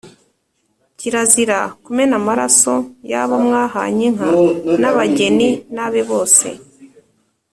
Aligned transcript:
kirazira 0.97 1.59
kumena 1.83 2.13
Amaraso 2.21 2.73
y’abo 3.11 3.35
mwahanye 3.45 4.03
inka 4.09 4.29
n’abageni 4.81 5.49
n’abe 5.75 6.01
bose 6.09 6.47